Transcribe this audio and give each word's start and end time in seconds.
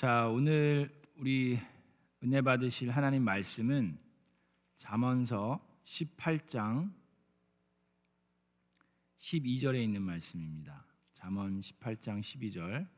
자, 0.00 0.28
오늘 0.28 0.90
우리 1.18 1.60
은혜 2.24 2.40
받으실 2.40 2.90
하나님 2.90 3.22
말씀은 3.22 3.98
잠언서 4.78 5.60
18장 5.84 6.90
12절에 9.18 9.84
있는 9.84 10.00
말씀입니다. 10.00 10.86
잠언 11.12 11.60
18장 11.60 12.22
12절. 12.22 12.88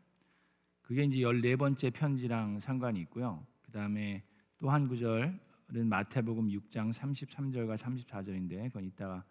그게 0.80 1.02
이제 1.02 1.18
14번째 1.18 1.92
편지랑 1.92 2.60
상관이 2.60 3.00
있고요. 3.00 3.44
그다음에 3.62 4.22
또 4.60 4.70
한 4.70 4.86
구절은 4.86 5.40
마태복음 5.88 6.50
6장 6.50 6.92
33절과 6.92 7.78
34절인데 7.78 8.68
그건 8.68 8.84
이따가 8.84 9.24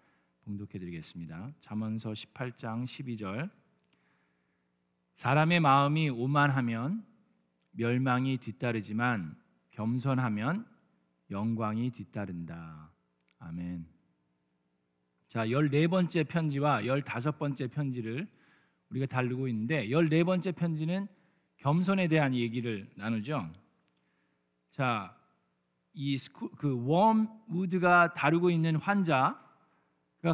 봉독해 0.43 0.71
드리겠습니다. 0.77 1.53
잠언서 1.61 2.11
18장 2.11 2.83
12절. 2.83 3.49
사람의 5.13 5.61
마음이 5.61 6.09
오만하면 6.09 7.09
멸망이 7.71 8.38
뒤따르지만 8.38 9.35
겸손하면 9.71 10.66
영광이 11.29 11.91
뒤따른다. 11.91 12.91
아멘. 13.39 13.85
자, 15.27 15.45
14번째 15.45 16.27
편지와 16.27 16.81
15번째 16.81 17.71
편지를 17.71 18.27
우리가 18.89 19.05
다루고 19.05 19.48
있는데 19.48 19.88
14번째 19.88 20.55
편지는 20.55 21.07
겸손에 21.57 22.07
대한 22.07 22.34
얘기를 22.34 22.89
나누죠. 22.95 23.49
자, 24.71 25.15
이그 25.93 26.85
웜우드가 26.85 28.13
다루고 28.13 28.49
있는 28.49 28.76
환자가 28.76 29.38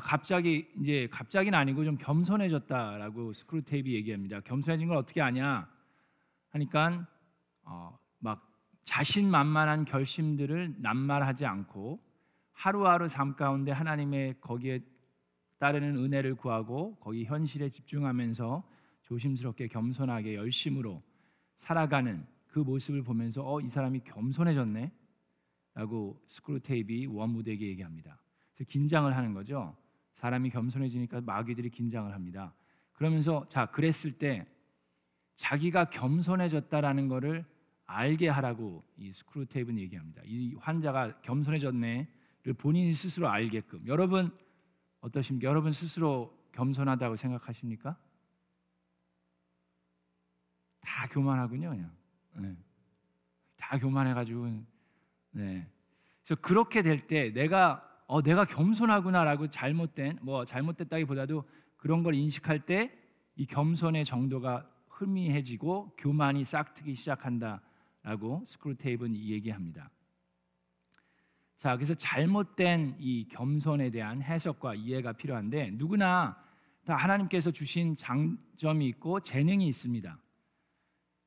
갑자기 0.01 0.67
이제 0.79 1.07
갑자기는 1.11 1.57
아니고 1.57 1.83
좀 1.85 1.97
겸손해졌다라고 1.97 3.33
스크루테이프 3.33 3.89
얘기합니다. 3.89 4.39
겸손해진 4.41 4.87
걸 4.87 4.97
어떻게 4.97 5.21
아냐? 5.21 5.69
하니까 6.49 7.05
어, 7.67 7.97
막 8.19 8.49
자신만만한 8.85 9.85
결심들을 9.85 10.75
남발하지 10.79 11.45
않고 11.45 11.99
하루하루 12.53 13.09
삶 13.09 13.35
가운데 13.35 13.71
하나님의 13.71 14.39
거기에 14.41 14.79
따르는 15.59 15.97
은혜를 15.97 16.35
구하고 16.35 16.95
거기 16.95 17.25
현실에 17.25 17.69
집중하면서 17.69 18.63
조심스럽게 19.03 19.67
겸손하게 19.67 20.35
열심으로 20.35 21.03
살아가는 21.57 22.25
그 22.47 22.59
모습을 22.59 23.03
보면서 23.03 23.43
어 23.43 23.61
이 23.61 23.69
사람이 23.69 24.01
겸손해졌네 24.05 24.91
라고 25.73 26.19
스크루테이프가 26.27 27.07
웜우드에게 27.07 27.67
얘기합니다. 27.67 28.17
그래서 28.55 28.69
긴장을 28.69 29.15
하는 29.15 29.33
거죠. 29.33 29.75
사람이 30.15 30.49
겸손해지니까 30.49 31.21
마귀들이 31.21 31.69
긴장을 31.69 32.11
합니다. 32.11 32.53
그러면서 32.93 33.45
자 33.49 33.67
그랬을 33.67 34.13
때 34.17 34.47
자기가 35.35 35.91
겸손해졌다라는 35.91 37.07
것을 37.09 37.45
알게 37.87 38.27
하라고 38.29 38.83
이 38.97 39.11
스크루테이프는 39.11 39.79
얘기합니다. 39.81 40.21
이 40.25 40.53
환자가 40.59 41.21
겸손해졌네를 41.21 42.53
본인 42.57 42.93
스스로 42.93 43.29
알게끔. 43.29 43.87
여러분 43.87 44.31
어떠십니까? 45.01 45.47
여러분 45.47 45.71
스스로 45.71 46.37
겸손하다고 46.51 47.15
생각하십니까? 47.15 47.97
다 50.81 51.07
교만하군요, 51.09 51.69
그냥. 51.69 51.91
네. 52.35 52.55
다 53.57 53.77
교만해가지고, 53.77 54.47
네. 55.31 55.67
그래서 56.23 56.41
그렇게 56.41 56.81
될 56.81 57.07
때 57.07 57.31
내가 57.31 57.83
어 58.07 58.21
내가 58.21 58.45
겸손하구나라고 58.45 59.49
잘못된 59.49 60.19
뭐 60.21 60.45
잘못됐다기보다도 60.45 61.43
그런 61.77 62.03
걸 62.03 62.13
인식할 62.15 62.65
때 62.65 63.07
이 63.37 63.45
겸손의 63.45 64.03
정도가 64.03 64.67
흐미해지고 64.89 65.93
교만이 65.97 66.43
싹트기 66.43 66.95
시작한다. 66.95 67.61
라고 68.07 68.45
스크루테이브는 68.47 69.17
얘기합니다. 69.17 69.89
자, 71.57 71.75
그래서 71.75 71.93
잘못된 71.93 72.95
이 72.99 73.27
겸손에 73.27 73.89
대한 73.89 74.21
해석과 74.21 74.75
이해가 74.75 75.11
필요한데 75.11 75.71
누구나 75.71 76.41
다 76.85 76.95
하나님께서 76.95 77.51
주신 77.51 77.97
장점이 77.97 78.87
있고 78.87 79.19
재능이 79.19 79.67
있습니다. 79.67 80.17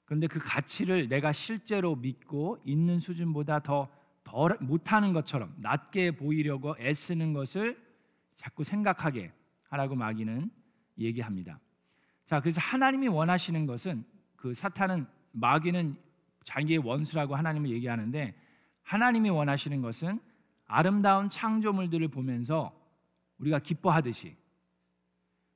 그런데 0.07 0.27
그 0.27 0.39
가치를 0.39 1.09
내가 1.09 1.33
실제로 1.33 1.97
믿고 1.97 2.59
있는 2.65 2.99
수준보다 2.99 3.61
더 3.61 4.01
덜 4.25 4.57
못하는 4.61 5.13
것처럼 5.13 5.53
낮게 5.59 6.13
보이려고 6.13 6.77
애쓰는 6.79 7.33
것을 7.33 7.77
자꾸 8.37 8.63
생각하게 8.63 9.33
하라고 9.65 9.97
마귀는 9.97 10.51
얘기합니다. 10.99 11.59
자, 12.27 12.41
그래서 12.41 12.61
하나님이 12.61 13.09
원하시는 13.09 13.67
것은 13.67 14.05
그 14.37 14.55
사탄은 14.55 15.07
마귀는 15.33 15.97
자기의 16.51 16.79
원수라고 16.79 17.37
하나님을 17.37 17.71
얘기하는데 17.71 18.35
하나님이 18.83 19.31
원하시는 19.31 19.81
것은 19.83 20.21
아름다운 20.67 21.29
창조물들을 21.29 22.09
보면서 22.09 22.77
우리가 23.39 23.61
기뻐하듯이 23.61 24.37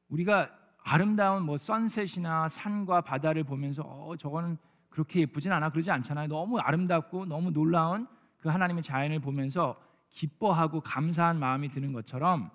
우리가 0.09 0.57
아름다운 0.85 1.45
뭐 1.45 1.59
선셋이나 1.59 2.49
산과 2.49 3.01
바다를 3.01 3.43
보면서 3.43 3.83
어 3.83 4.17
저거는 4.17 4.57
그렇게 4.89 5.21
예쁘진 5.21 5.51
않아 5.51 5.71
그러지 5.71 5.91
않잖아요. 5.91 6.29
너무 6.29 6.61
아름답고 6.61 7.27
너무 7.27 7.51
놀라운 7.51 8.07
그 8.39 8.49
하나님의 8.49 8.85
자연을 8.85 9.19
보면서 9.19 9.81
기뻐하고 10.11 10.81
감사한 10.81 11.41
마음이 11.41 11.71
드는 11.71 11.93
것처럼 11.93 12.51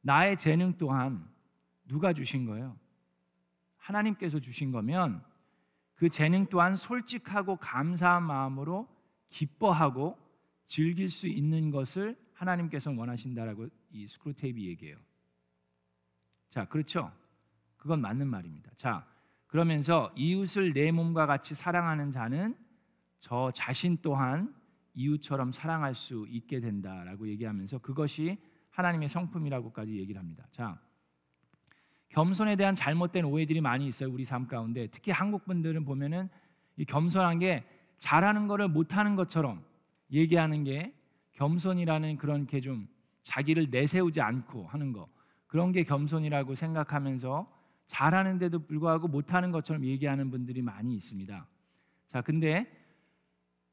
나의 0.00 0.38
재능 0.38 0.78
또한 0.78 1.28
누가 1.86 2.14
주신 2.14 2.46
거예요? 2.46 2.74
하나님께서 3.76 4.40
주신 4.40 4.72
거면 4.72 5.22
그 6.02 6.08
재능 6.08 6.46
또한 6.46 6.74
솔직하고 6.74 7.58
감사한 7.58 8.24
마음으로 8.24 8.88
기뻐하고 9.28 10.18
즐길 10.66 11.08
수 11.08 11.28
있는 11.28 11.70
것을 11.70 12.18
하나님께서 12.32 12.90
원하신다라고 12.90 13.68
이 13.92 14.08
스크루테이프 14.08 14.60
얘기해요. 14.62 14.96
자, 16.48 16.64
그렇죠? 16.64 17.12
그건 17.76 18.00
맞는 18.00 18.26
말입니다. 18.26 18.72
자, 18.74 19.06
그러면서 19.46 20.12
이웃을 20.16 20.72
내 20.72 20.90
몸과 20.90 21.26
같이 21.26 21.54
사랑하는 21.54 22.10
자는 22.10 22.56
저 23.20 23.52
자신 23.54 23.96
또한 24.02 24.52
이웃처럼 24.94 25.52
사랑할 25.52 25.94
수 25.94 26.26
있게 26.28 26.58
된다라고 26.58 27.28
얘기하면서 27.28 27.78
그것이 27.78 28.38
하나님의 28.70 29.08
성품이라고까지 29.08 29.96
얘기를 29.98 30.20
합니다. 30.20 30.48
자, 30.50 30.80
겸손에 32.12 32.56
대한 32.56 32.74
잘못된 32.74 33.24
오해들이 33.24 33.60
많이 33.60 33.86
있어요. 33.88 34.10
우리 34.10 34.24
삶 34.24 34.46
가운데 34.46 34.86
특히 34.90 35.10
한국 35.10 35.44
분들은 35.44 35.84
보면은 35.84 36.28
이 36.76 36.84
겸손한 36.84 37.38
게 37.38 37.64
잘하는 37.98 38.46
거를 38.46 38.68
못하는 38.68 39.16
것처럼 39.16 39.64
얘기하는 40.10 40.64
게 40.64 40.94
겸손이라는 41.32 42.16
그런 42.18 42.46
게 42.46 42.60
좀 42.60 42.86
자기를 43.22 43.68
내세우지 43.70 44.20
않고 44.20 44.66
하는 44.66 44.92
거 44.92 45.08
그런 45.46 45.72
게 45.72 45.84
겸손이라고 45.84 46.54
생각하면서 46.54 47.50
잘하는데도 47.86 48.66
불구하고 48.66 49.08
못하는 49.08 49.50
것처럼 49.50 49.84
얘기하는 49.84 50.30
분들이 50.30 50.62
많이 50.62 50.94
있습니다. 50.94 51.46
자, 52.08 52.20
근데 52.22 52.66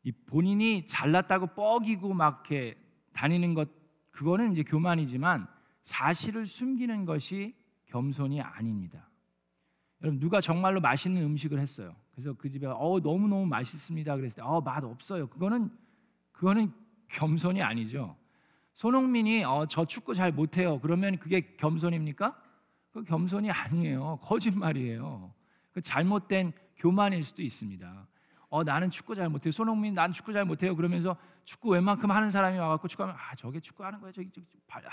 이 0.03 0.11
본인이 0.11 0.87
잘났다고 0.87 1.47
뻐기고 1.47 2.13
막 2.13 2.45
이렇게 2.49 2.77
다니는 3.13 3.53
것 3.53 3.69
그거는 4.11 4.51
이제 4.51 4.63
교만이지만 4.63 5.47
사실을 5.83 6.47
숨기는 6.47 7.05
것이 7.05 7.55
겸손이 7.89 8.41
아닙니다. 8.41 9.07
여러분 10.01 10.19
누가 10.19 10.39
정말로 10.39 10.79
맛있는 10.79 11.21
음식을 11.23 11.59
했어요. 11.59 11.95
그래서 12.11 12.33
그 12.33 12.49
집에 12.49 12.65
어 12.67 12.99
너무 13.01 13.27
너무 13.27 13.45
맛있습니다. 13.45 14.15
그랬을 14.15 14.35
때어맛 14.35 14.83
없어요. 14.83 15.27
그거는 15.27 15.69
그거는 16.31 16.71
겸손이 17.09 17.61
아니죠. 17.61 18.15
손흥민이 18.73 19.43
어 19.43 19.65
저 19.67 19.85
축구 19.85 20.13
잘 20.13 20.31
못해요. 20.31 20.79
그러면 20.79 21.17
그게 21.17 21.55
겸손입니까? 21.57 22.39
그 22.91 23.03
겸손이 23.03 23.51
아니에요. 23.51 24.19
거짓말이에요. 24.23 25.33
그 25.73 25.81
잘못된 25.81 26.53
교만일 26.77 27.23
수도 27.23 27.41
있습니다. 27.41 28.07
어 28.49 28.63
나는 28.63 28.89
축구 28.89 29.15
잘 29.15 29.29
못해요. 29.29 29.51
손흥민 29.51 29.93
난 29.95 30.13
축구 30.13 30.31
잘 30.33 30.45
못해요. 30.45 30.75
그러면서 30.75 31.17
축구 31.43 31.69
웬만큼 31.69 32.09
하는 32.09 32.31
사람이 32.31 32.57
와갖고 32.57 32.87
축구하면 32.87 33.15
아 33.19 33.35
저게 33.35 33.59
축구하는 33.59 33.99
거야 33.99 34.11
저기 34.11 34.29
저기 34.31 34.47
발 34.67 34.85
아, 34.87 34.91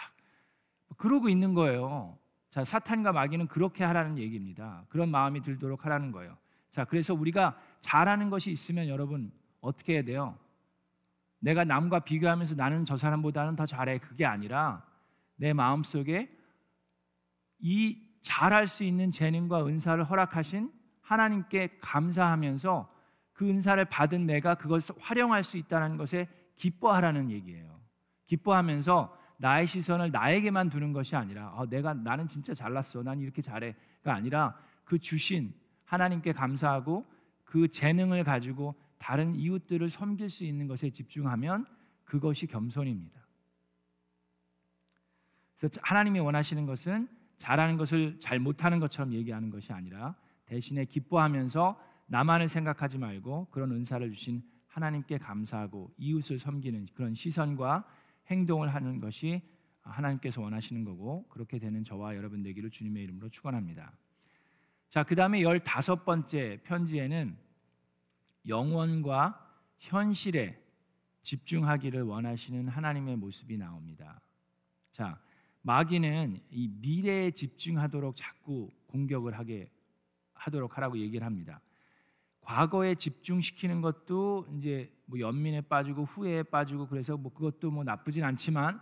그러고 0.96 1.28
있는 1.28 1.54
거예요. 1.54 2.18
자, 2.50 2.64
사탄과 2.64 3.12
마귀는 3.12 3.48
그렇게 3.48 3.84
하라는 3.84 4.18
얘기입니다. 4.18 4.84
그런 4.88 5.10
마음이 5.10 5.42
들도록 5.42 5.84
하라는 5.84 6.12
거예요. 6.12 6.36
자, 6.70 6.84
그래서 6.84 7.14
우리가 7.14 7.58
잘하는 7.80 8.30
것이 8.30 8.50
있으면 8.50 8.88
여러분 8.88 9.32
어떻게 9.60 9.94
해야 9.94 10.02
돼요? 10.02 10.36
내가 11.38 11.64
남과 11.64 12.00
비교하면서 12.00 12.54
나는 12.54 12.84
저 12.84 12.96
사람보다는 12.96 13.56
더 13.56 13.66
잘해. 13.66 13.98
그게 13.98 14.24
아니라 14.24 14.84
내 15.36 15.52
마음 15.52 15.82
속에 15.82 16.30
이 17.58 17.98
잘할 18.22 18.68
수 18.68 18.84
있는 18.84 19.10
재능과 19.10 19.66
은사를 19.66 20.02
허락하신 20.04 20.72
하나님께 21.02 21.78
감사하면서 21.80 22.92
그 23.32 23.48
은사를 23.48 23.84
받은 23.84 24.26
내가 24.26 24.54
그것을 24.54 24.94
활용할 24.98 25.44
수 25.44 25.56
있다는 25.56 25.96
것에 25.96 26.28
기뻐하라는 26.56 27.30
얘기예요. 27.30 27.78
기뻐하면서 28.26 29.16
나의 29.38 29.66
시선을 29.66 30.10
나에게만 30.10 30.70
두는 30.70 30.92
것이 30.92 31.16
아니라 31.16 31.52
어, 31.54 31.66
내가 31.66 31.94
나는 31.94 32.26
진짜 32.28 32.54
잘났어. 32.54 33.02
난 33.02 33.20
이렇게 33.20 33.42
잘해가 33.42 34.14
아니라 34.14 34.58
그 34.84 34.98
주신 34.98 35.52
하나님께 35.84 36.32
감사하고 36.32 37.04
그그 37.44 37.68
재능을 37.68 38.24
가지고 38.24 38.74
다른 38.98 39.34
이웃들을 39.34 39.88
섬길 39.90 40.30
수 40.30 40.44
있는 40.44 40.66
것에 40.66 40.90
집중하면 40.90 41.66
그것이 42.04 42.46
겸손입니다. 42.46 43.20
그래서 45.58 45.80
하나님이 45.82 46.20
원하시는 46.20 46.66
것은 46.66 47.08
잘하는 47.38 47.76
것을 47.76 48.18
잘 48.20 48.38
못하는 48.38 48.80
것처럼 48.80 49.12
얘기하는 49.12 49.50
것이 49.50 49.72
아니라 49.72 50.14
대신에 50.46 50.84
기뻐하면서 50.84 51.80
나만을 52.06 52.48
생각하지 52.48 52.98
말고 52.98 53.48
그런 53.50 53.72
은사를 53.72 54.10
주신 54.12 54.42
하나님께 54.68 55.18
감사하고 55.18 55.92
이웃을 55.96 56.38
섬기는 56.38 56.88
그런 56.94 57.14
시선과 57.14 57.84
행동을 58.28 58.74
하는 58.74 59.00
것이 59.00 59.42
하나님께서 59.82 60.40
원하시는 60.40 60.84
거고 60.84 61.26
그렇게 61.28 61.58
되는 61.58 61.84
저와 61.84 62.16
여러분 62.16 62.42
되기를 62.42 62.70
주님의 62.70 63.04
이름으로 63.04 63.28
축원합니다. 63.28 63.92
자, 64.88 65.02
그다음에 65.02 65.40
15번째 65.40 66.62
편지에는 66.62 67.36
영원과 68.46 69.42
현실에 69.78 70.62
집중하기를 71.22 72.02
원하시는 72.02 72.68
하나님의 72.68 73.16
모습이 73.16 73.56
나옵니다. 73.56 74.20
자, 74.92 75.20
마귀는 75.62 76.40
이 76.50 76.68
미래에 76.80 77.32
집중하도록 77.32 78.14
자꾸 78.14 78.70
공격을 78.86 79.36
하게 79.36 79.68
하도록 80.34 80.76
하라고 80.76 80.98
얘기를 80.98 81.26
합니다. 81.26 81.60
과거에 82.46 82.94
집중시키는 82.94 83.80
것도 83.80 84.46
이제 84.56 84.88
뭐 85.06 85.18
연민에 85.18 85.62
빠지고 85.62 86.04
후회에 86.04 86.44
빠지고 86.44 86.86
그래서 86.86 87.16
뭐 87.16 87.32
그것도 87.34 87.72
뭐 87.72 87.82
나쁘진 87.82 88.22
않지만 88.22 88.80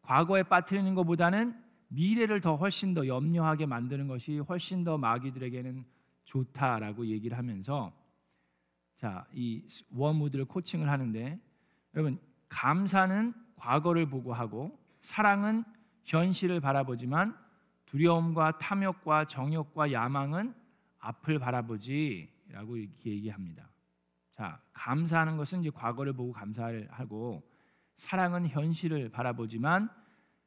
과거에 0.00 0.42
빠뜨리는 0.42 0.94
것보다는 0.94 1.54
미래를 1.88 2.40
더 2.40 2.56
훨씬 2.56 2.94
더 2.94 3.06
염려하게 3.06 3.66
만드는 3.66 4.08
것이 4.08 4.38
훨씬 4.38 4.82
더 4.82 4.96
마귀들에게는 4.96 5.84
좋다라고 6.24 7.06
얘기를 7.06 7.36
하면서 7.36 7.92
자, 8.96 9.26
이 9.34 9.62
워무드를 9.90 10.46
코칭을 10.46 10.88
하는데 10.88 11.38
여러분 11.94 12.18
감사는 12.48 13.34
과거를 13.56 14.06
보고 14.08 14.32
하고 14.32 14.78
사랑은 15.00 15.64
현실을 16.04 16.60
바라보지만 16.60 17.36
두려움과 17.84 18.56
탐욕과 18.56 19.26
정욕과 19.26 19.92
야망은 19.92 20.54
앞을 20.98 21.38
바라보지 21.38 22.30
라고 22.52 22.76
이렇게 22.76 23.10
얘기합니다. 23.10 23.68
자, 24.30 24.60
감사하는 24.72 25.36
것은 25.36 25.60
이제 25.60 25.70
과거를 25.70 26.12
보고 26.12 26.32
감사를 26.32 26.88
하고 26.90 27.42
사랑은 27.96 28.48
현실을 28.48 29.10
바라보지만 29.10 29.90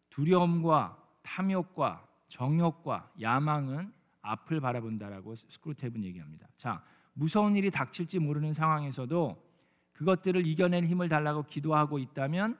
두려움과 0.09 1.01
탐욕과 1.23 2.07
정욕과 2.29 3.13
야망은 3.21 3.93
앞을 4.21 4.59
바라본다라고 4.59 5.35
스크루테이브는 5.35 6.05
얘기합니다. 6.07 6.47
자, 6.57 6.83
무서운 7.13 7.55
일이 7.55 7.69
닥칠지 7.69 8.19
모르는 8.19 8.53
상황에서도 8.53 9.43
그것들을 9.93 10.45
이겨낼 10.45 10.85
힘을 10.85 11.07
달라고 11.07 11.43
기도하고 11.43 11.99
있다면 11.99 12.57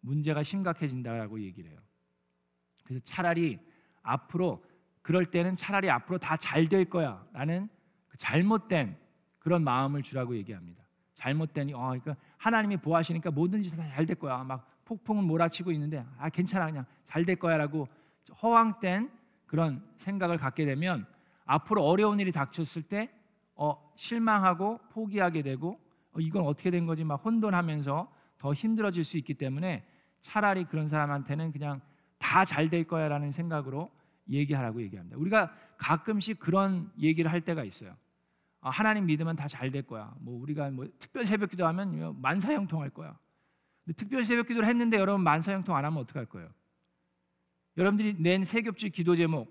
문제가 0.00 0.42
심각해진다라고 0.42 1.40
얘기를 1.40 1.70
해요. 1.70 1.80
그래서 2.84 3.02
차라리 3.04 3.58
앞으로 4.02 4.64
그럴 5.02 5.26
때는 5.30 5.56
차라리 5.56 5.88
앞으로 5.90 6.18
다 6.18 6.36
잘 6.36 6.68
될 6.68 6.84
거야라는 6.90 7.68
그 7.68 7.81
잘못된 8.22 8.96
그런 9.40 9.64
마음을 9.64 10.02
주라고 10.02 10.36
얘기합니다. 10.36 10.80
잘못된 11.16 11.74
어 11.74 11.88
그러니까 11.88 12.14
하나님이 12.36 12.76
보하시니까 12.76 13.32
뭐든지 13.32 13.76
다잘 13.76 14.06
될 14.06 14.16
거야. 14.16 14.44
막 14.44 14.64
폭풍은 14.84 15.24
몰아치고 15.24 15.72
있는데 15.72 16.04
아 16.18 16.28
괜찮아 16.28 16.66
그냥 16.66 16.84
잘 17.06 17.24
될 17.24 17.34
거야라고 17.36 17.88
허황된 18.40 19.10
그런 19.46 19.84
생각을 19.98 20.36
갖게 20.38 20.64
되면 20.64 21.04
앞으로 21.46 21.84
어려운 21.84 22.20
일이 22.20 22.30
닥쳤을 22.30 22.82
때 22.82 23.10
어, 23.56 23.92
실망하고 23.96 24.78
포기하게 24.92 25.42
되고 25.42 25.80
어, 26.12 26.20
이건 26.20 26.46
어떻게 26.46 26.70
된 26.70 26.86
거지 26.86 27.02
막 27.02 27.16
혼돈하면서 27.24 28.08
더 28.38 28.54
힘들어질 28.54 29.02
수 29.02 29.18
있기 29.18 29.34
때문에 29.34 29.84
차라리 30.20 30.64
그런 30.64 30.88
사람한테는 30.88 31.50
그냥 31.50 31.80
다 32.18 32.44
잘 32.44 32.70
될 32.70 32.84
거야라는 32.84 33.32
생각으로 33.32 33.90
얘기하라고 34.30 34.80
얘기합니다. 34.82 35.18
우리가 35.18 35.52
가끔씩 35.76 36.38
그런 36.38 36.90
얘기를 37.00 37.30
할 37.32 37.40
때가 37.40 37.64
있어요. 37.64 37.96
아, 38.62 38.70
하나님 38.70 39.06
믿으면 39.06 39.36
다 39.36 39.46
잘 39.48 39.70
될 39.70 39.82
거야. 39.82 40.14
뭐 40.20 40.40
우리가 40.40 40.70
뭐 40.70 40.86
특별 40.98 41.26
새벽기도 41.26 41.66
하면 41.66 42.20
만사형통할 42.20 42.90
거야. 42.90 43.18
근데 43.84 43.96
특별 43.96 44.24
새벽기도를 44.24 44.68
했는데 44.68 44.96
여러분 44.96 45.22
만사형통 45.24 45.74
안 45.76 45.84
하면 45.84 45.98
어떡할 46.02 46.26
거예요? 46.26 46.48
여러분들이 47.76 48.14
낸 48.22 48.44
세겹주 48.44 48.90
기도 48.90 49.14
제목 49.16 49.50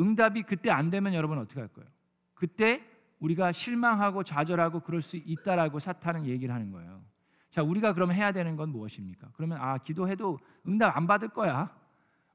응답이 0.00 0.42
그때 0.42 0.70
안 0.70 0.90
되면 0.90 1.14
여러분 1.14 1.38
어떻게 1.38 1.60
할 1.60 1.68
거예요? 1.68 1.88
그때 2.34 2.84
우리가 3.20 3.52
실망하고 3.52 4.24
좌절하고 4.24 4.80
그럴 4.80 5.00
수 5.02 5.16
있다라고 5.16 5.78
사탄은 5.78 6.26
얘기를 6.26 6.54
하는 6.54 6.70
거예요. 6.72 7.02
자, 7.50 7.62
우리가 7.62 7.94
그럼 7.94 8.12
해야 8.12 8.32
되는 8.32 8.56
건 8.56 8.70
무엇입니까? 8.70 9.30
그러면 9.36 9.58
아, 9.60 9.78
기도해도 9.78 10.38
응답 10.66 10.94
안 10.96 11.06
받을 11.06 11.28
거야. 11.28 11.74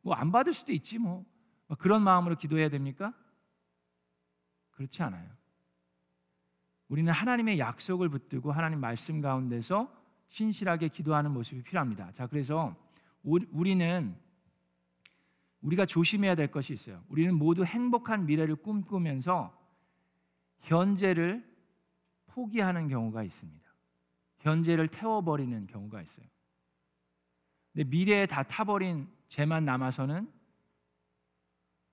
뭐 0.02 0.16
안 0.16 0.32
받을 0.32 0.54
수도 0.54 0.72
있지 0.72 0.98
뭐. 0.98 1.26
뭐. 1.68 1.78
그런 1.78 2.02
마음으로 2.02 2.36
기도해야 2.38 2.70
됩니까? 2.70 3.14
그렇지 4.72 5.04
않아요. 5.04 5.30
우리는 6.92 7.10
하나님의 7.10 7.58
약속을 7.58 8.10
붙들고 8.10 8.52
하나님 8.52 8.82
말씀 8.82 9.22
가운데서 9.22 9.90
신실하게 10.28 10.90
기도하는 10.90 11.32
모습이 11.32 11.64
필요합니다. 11.64 12.12
자, 12.12 12.28
그래서 12.28 12.76
우리는 13.24 14.14
우리가 15.62 15.86
조심해야 15.86 16.36
될 16.36 16.52
것이 16.52 16.74
있어요. 16.74 17.02
우리는 17.08 17.34
모두 17.34 17.64
행복한 17.64 18.26
미래를 18.26 18.58
꿈꾸면서 18.58 19.58
현재를 20.60 21.50
포기하는 22.26 22.90
경우가 22.90 23.24
있습니다. 23.24 23.74
현재를 24.40 24.90
태워버리는 24.90 25.68
경우가 25.68 26.02
있어요. 26.02 26.26
근데 27.72 27.90
미래에 27.90 28.26
다 28.26 28.44
타버린 28.44 29.08
죄만 29.30 29.64
남아서는 29.64 30.30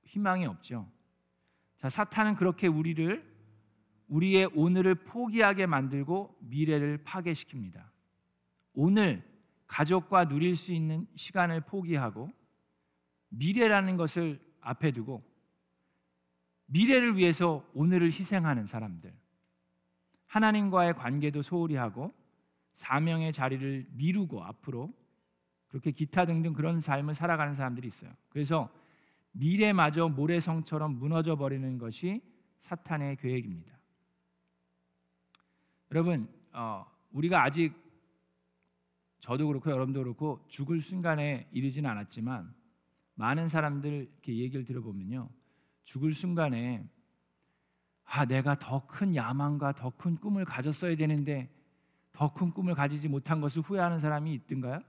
희망이 0.07 0.45
없죠. 0.47 0.91
자, 1.77 1.89
사탄은 1.89 2.35
그렇게 2.35 2.67
우리를 2.67 3.38
우리의 4.09 4.51
오늘을 4.55 4.95
포기하게 4.95 5.67
만들고 5.67 6.37
미래를 6.41 7.05
파괴시킵니다. 7.05 7.85
오늘 8.75 9.23
가족과 9.67 10.29
누릴 10.29 10.57
수 10.57 10.73
있는 10.73 11.07
시간을 11.17 11.63
포기하고 11.63 12.31
미래라는 13.29 13.97
것을 13.97 14.41
앞에 14.61 14.93
두고 14.93 15.23
미래를 16.67 17.17
위해서 17.17 17.67
오늘을 17.75 18.09
희생하는 18.09 18.67
사람들. 18.67 19.13
하나님과의 20.27 20.95
관계도 20.95 21.43
소홀히 21.43 21.77
하고 21.77 22.15
사명의 22.75 23.33
자리를 23.33 23.87
미루고 23.93 24.45
앞으로 24.45 24.93
그렇게 25.69 25.91
기타 25.91 26.25
등등 26.27 26.53
그런 26.53 26.81
삶을 26.81 27.15
살아가는 27.15 27.55
사람들이 27.55 27.89
있어요. 27.89 28.13
그래서 28.29 28.71
미래마저 29.33 30.09
모래성처럼 30.09 30.99
무너져 30.99 31.37
버리는 31.37 31.79
것이 31.79 32.23
사탄의 32.59 33.17
계획입니다. 33.17 33.78
여러분, 35.91 36.29
어, 36.53 36.87
우리가 37.13 37.43
아직 37.43 37.73
저도 39.21 39.47
그렇고 39.49 39.71
여러분도 39.71 40.01
그렇고 40.01 40.45
죽을 40.49 40.81
순간에 40.81 41.49
이르지는 41.53 41.89
않았지만 41.91 42.55
많은 43.15 43.49
사람들 43.49 43.91
이렇게 44.13 44.37
얘기를 44.37 44.65
들어보면요, 44.65 45.29
죽을 45.85 46.13
순간에 46.15 46.89
아 48.05 48.25
내가 48.25 48.59
더 48.59 48.87
큰 48.87 49.15
야망과 49.15 49.73
더 49.75 49.91
큰 49.91 50.17
꿈을 50.17 50.45
가졌어야 50.45 50.97
되는데 50.97 51.51
더 52.13 52.33
큰 52.33 52.53
꿈을 52.53 52.75
가지지 52.75 53.09
못한 53.09 53.41
것을 53.41 53.63
후회하는 53.63 54.01
사람이 54.01 54.33
있던가요? 54.35 54.81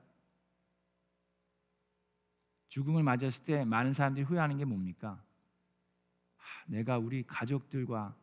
죽음을 2.70 3.02
맞았을 3.04 3.46
때 3.46 3.66
많은 3.66 3.94
사람들이 3.94 4.26
후회하는 4.26 4.58
게 4.58 4.66
뭡니까? 4.66 5.22
아, 6.38 6.42
내가 6.68 6.98
우리 7.00 7.24
가족들과 7.24 8.16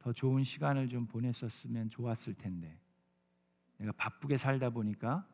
더 0.00 0.12
좋은 0.12 0.44
시간을 0.44 0.88
좀 0.88 1.06
보냈었으면 1.06 1.90
좋았을 1.90 2.34
텐데 2.34 2.78
내가 3.78 3.92
바쁘게 3.92 4.36
살다 4.36 4.70
보니까 4.70 5.26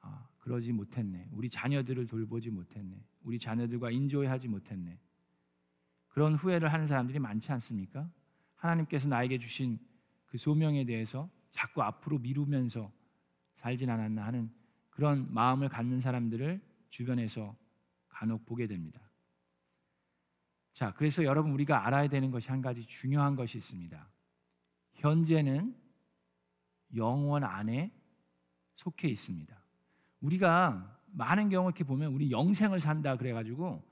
아, 0.00 0.26
그러지 0.38 0.72
못했네. 0.72 1.28
우리 1.32 1.50
자녀들을 1.50 2.06
돌보지 2.06 2.50
못했네. 2.50 3.04
우리 3.22 3.38
자녀들과 3.38 3.90
인조해하지 3.90 4.48
못했네. 4.48 4.98
그런 6.08 6.34
후회를 6.34 6.72
하는 6.72 6.86
사람들이 6.86 7.18
많지 7.18 7.50
않습니까? 7.52 8.08
하나님께서 8.54 9.08
나에게 9.08 9.38
주신 9.38 9.78
그 10.26 10.38
소명에 10.38 10.84
대해서 10.84 11.28
자꾸 11.50 11.82
앞으로 11.82 12.18
미루면서 12.18 12.90
살진 13.56 13.90
않았나 13.90 14.24
하는 14.24 14.50
그런 14.90 15.32
마음을 15.32 15.68
갖는 15.68 16.00
사람들을 16.00 16.60
주변에서 16.90 17.56
간혹 18.08 18.46
보게 18.46 18.66
됩니다. 18.66 19.00
자, 20.76 20.92
그래서 20.94 21.24
여러분 21.24 21.52
우리가 21.52 21.86
알아야 21.86 22.06
되는 22.06 22.30
것이 22.30 22.50
한 22.50 22.60
가지 22.60 22.84
중요한 22.84 23.34
것이 23.34 23.56
있습니다. 23.56 24.10
현재는 24.92 25.74
영원 26.94 27.44
안에 27.44 27.90
속해 28.74 29.08
있습니다. 29.08 29.56
우리가 30.20 31.00
많은 31.12 31.48
경우 31.48 31.66
이렇게 31.66 31.82
보면 31.82 32.12
우리 32.12 32.30
영생을 32.30 32.78
산다 32.78 33.16
그래 33.16 33.32
가지고 33.32 33.82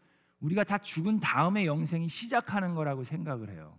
우리가 0.41 0.63
다 0.65 0.77
죽은 0.77 1.21
다음에 1.21 1.65
영생이 1.65 2.11
시작하는 2.11 2.75
거라고 2.75 3.03
생각을 3.03 3.49
해요. 3.49 3.79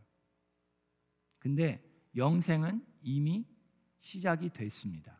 근데 1.37 1.87
영생은 2.15 2.83
이미 3.03 3.45
시작이 3.99 4.49
됐습니다. 4.49 5.15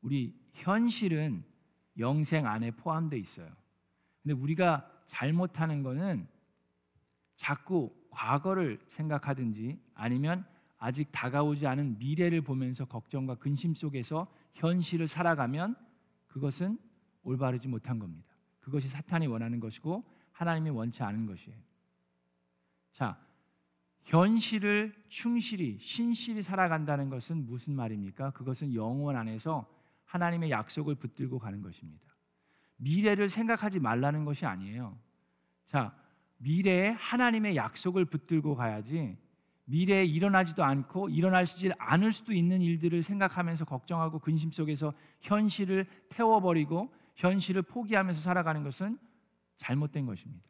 우리 0.00 0.36
현실은 0.52 1.44
영생 1.96 2.44
안에 2.44 2.72
포함되어 2.72 3.20
있어요. 3.20 3.54
근데 4.24 4.34
우리가 4.34 4.90
잘못하는 5.06 5.84
거는 5.84 6.34
자꾸 7.36 7.94
과거를 8.10 8.80
생각하든지 8.88 9.78
아니면 9.94 10.44
아직 10.78 11.10
다가오지 11.12 11.66
않은 11.66 11.98
미래를 11.98 12.42
보면서 12.42 12.84
걱정과 12.84 13.36
근심 13.36 13.74
속에서 13.74 14.26
현실을 14.54 15.06
살아가면 15.06 15.76
그것은 16.26 16.78
올바르지 17.22 17.68
못한 17.68 17.98
겁니다. 17.98 18.26
그것이 18.60 18.88
사탄이 18.88 19.26
원하는 19.26 19.60
것이고 19.60 20.04
하나님이 20.32 20.70
원치 20.70 21.02
않은 21.02 21.26
것이에요. 21.26 21.58
자, 22.92 23.18
현실을 24.04 24.94
충실히 25.08 25.78
신실히 25.78 26.42
살아간다는 26.42 27.10
것은 27.10 27.46
무슨 27.46 27.74
말입니까? 27.74 28.30
그것은 28.30 28.74
영원 28.74 29.16
안에서 29.16 29.66
하나님의 30.04 30.50
약속을 30.50 30.94
붙들고 30.94 31.38
가는 31.38 31.62
것입니다. 31.62 32.04
미래를 32.76 33.28
생각하지 33.28 33.80
말라는 33.80 34.24
것이 34.24 34.46
아니에요. 34.46 34.96
자, 35.64 35.96
미래에 36.38 36.90
하나님의 36.90 37.56
약속을 37.56 38.04
붙들고 38.06 38.56
가야지 38.56 39.16
미래에 39.64 40.04
일어나지도 40.04 40.62
않고 40.62 41.08
일어나지 41.08 41.72
않을 41.78 42.12
수도 42.12 42.32
있는 42.32 42.62
일들을 42.62 43.02
생각하면서 43.02 43.64
걱정하고 43.64 44.20
근심 44.20 44.52
속에서 44.52 44.94
현실을 45.20 45.86
태워버리고 46.08 46.92
현실을 47.16 47.62
포기하면서 47.62 48.20
살아가는 48.20 48.62
것은 48.62 48.98
잘못된 49.56 50.06
것입니다. 50.06 50.44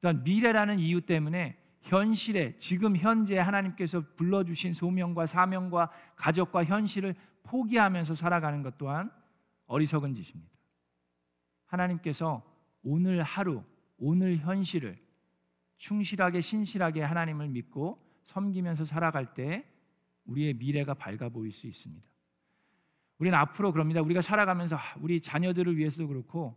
또한 0.00 0.22
미래라는 0.22 0.78
이유 0.78 1.00
때문에 1.00 1.56
현실에 1.82 2.56
지금 2.58 2.96
현재 2.96 3.38
하나님께서 3.38 4.04
불러주신 4.16 4.72
소명과 4.72 5.26
사명과 5.26 5.90
가족과 6.14 6.64
현실을 6.64 7.14
포기하면서 7.42 8.14
살아가는 8.14 8.62
것 8.62 8.78
또한 8.78 9.10
어리석은 9.66 10.14
짓입니다. 10.14 10.52
하나님께서 11.66 12.42
오늘 12.84 13.22
하루, 13.22 13.64
오늘 14.04 14.36
현실을 14.38 14.98
충실하게 15.78 16.40
신실하게 16.40 17.02
하나님을 17.02 17.48
믿고 17.48 18.04
섬기면서 18.24 18.84
살아갈 18.84 19.32
때 19.32 19.64
우리의 20.24 20.54
미래가 20.54 20.94
밝아 20.94 21.28
보일 21.28 21.52
수 21.52 21.68
있습니다. 21.68 22.04
우리는 23.18 23.38
앞으로 23.38 23.70
그럽니다. 23.70 24.02
우리가 24.02 24.20
살아가면서 24.20 24.76
우리 25.00 25.20
자녀들을 25.20 25.76
위해서도 25.76 26.08
그렇고 26.08 26.56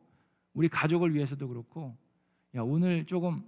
우리 0.56 0.68
가족을 0.68 1.14
위해서도 1.14 1.48
그렇고 1.48 1.96
야, 2.56 2.64
오늘 2.64 3.06
조금 3.06 3.48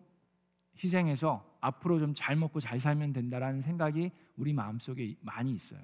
희생해서 0.83 1.57
앞으로 1.59 1.99
좀 1.99 2.13
잘 2.13 2.35
먹고 2.35 2.59
잘 2.59 2.79
살면 2.79 3.13
된다라는 3.13 3.63
생각이 3.63 4.11
우리 4.35 4.53
마음속에 4.53 5.15
많이 5.21 5.53
있어요. 5.53 5.81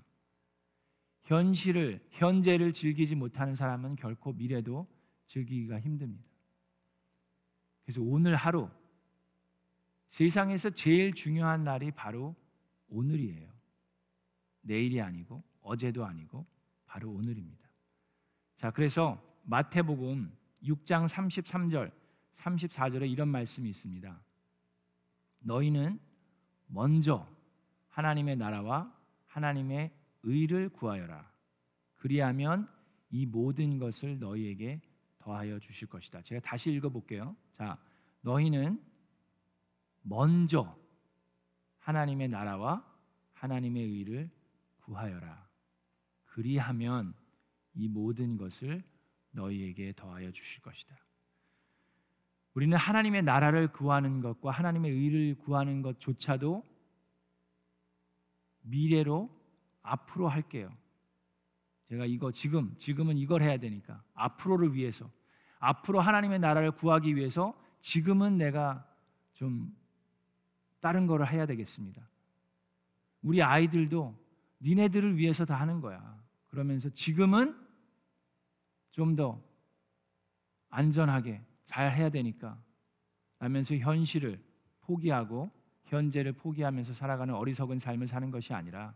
현실을 1.24 2.06
현재를 2.12 2.74
즐기지 2.74 3.16
못하는 3.16 3.56
사람은 3.56 3.96
결코 3.96 4.34
미래도 4.34 4.86
즐기기가 5.26 5.80
힘듭니다. 5.80 6.33
그래서 7.84 8.02
오늘 8.02 8.36
하루 8.36 8.70
세상에서 10.10 10.70
제일 10.70 11.14
중요한 11.14 11.64
날이 11.64 11.92
바로 11.92 12.36
오늘이에요. 12.90 13.52
내일이 14.62 15.02
아니고 15.02 15.44
어제도 15.62 16.06
아니고 16.06 16.46
바로 16.86 17.10
오늘입니다. 17.12 17.68
자, 18.56 18.72
그래서 18.72 19.22
마태복음 19.44 20.32
6장 20.64 21.08
33절, 21.08 21.92
34절에 22.36 23.10
이런 23.10 23.28
말씀이 23.28 23.70
있습니다. 23.70 24.22
너희는 25.40 26.00
먼저 26.68 27.28
하나님의 27.90 28.38
나라와 28.38 28.96
하나님의 29.28 29.92
의를 30.24 30.70
구하여라. 30.70 31.30
그리하면 31.96 32.70
이 33.10 33.26
모든 33.26 33.78
것을 33.78 34.20
너희에게 34.20 34.82
더하여 35.20 35.60
주실 35.60 35.88
것이다. 35.88 36.22
제가 36.22 36.42
다시 36.42 36.72
읽어 36.72 36.90
볼게요. 36.90 37.36
자, 37.54 37.78
너희는 38.22 38.82
먼저 40.02 40.78
하나님의 41.80 42.30
나라와 42.30 42.86
하나님의 43.34 43.84
의를 43.84 44.30
구하여라. 44.82 45.48
그리하면 46.26 47.14
이 47.74 47.88
모든 47.88 48.38
것을 48.38 48.84
너희에게 49.32 49.94
더하여 49.96 50.32
주실 50.32 50.62
것이다. 50.62 50.96
우리는 52.54 52.78
하나님의 52.78 53.24
나라를 53.24 53.72
구하는 53.72 54.22
것과 54.22 54.52
하나님의 54.52 54.92
의를 54.92 55.36
구하는 55.40 55.82
것조차도 55.82 56.64
미래로 58.62 59.30
앞으로 59.82 60.30
할게요. 60.30 60.72
제가 61.90 62.06
이거 62.06 62.32
지금 62.32 62.76
지금은 62.78 63.18
이걸 63.18 63.42
해야 63.42 63.58
되니까 63.58 64.04
앞으로를 64.14 64.74
위해서 64.74 65.10
앞으로 65.64 66.02
하나님의 66.02 66.40
나라를 66.40 66.72
구하기 66.72 67.16
위해서 67.16 67.58
지금은 67.80 68.38
내가 68.38 68.86
좀 69.34 69.74
다른 70.82 71.08
거를 71.08 71.32
해야 71.32 71.46
되겠습니다. 71.46 72.02
우리 73.22 73.42
아이들도 73.42 74.14
니네들을 74.62 75.18
위해서 75.18 75.46
다 75.46 75.56
하는 75.56 75.80
거야. 75.80 76.22
그러면서 76.50 76.90
지금은 76.90 77.58
좀 78.92 79.16
더 79.16 79.42
안전하게 80.70 81.42
잘 81.66 81.96
해야 81.96 82.10
되니까 82.10 82.60
라면서 83.40 83.76
현실을 83.76 84.44
포기하고 84.82 85.50
현재를 85.86 86.34
포기하면서 86.34 86.94
살아가는 86.94 87.34
어리석은 87.34 87.80
삶을 87.80 88.08
사는 88.08 88.32
것이 88.32 88.54
아니라 88.54 88.96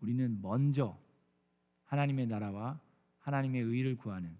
우리는 0.00 0.40
먼저 0.42 0.98
하나님의 1.84 2.26
나라와 2.26 2.78
하나님의 3.20 3.62
의를 3.62 3.96
구하는 3.96 4.36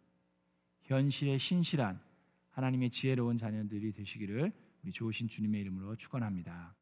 현실에 0.87 1.39
신실한 1.39 2.01
하나님의 2.51 2.91
지혜로운 2.91 3.39
자녀들이 3.39 3.93
되시기를 3.93 4.53
우리 4.83 4.93
좋으신 4.93 5.29
주님의 5.29 5.61
이름으로 5.63 5.97
축원합니다. 5.97 6.77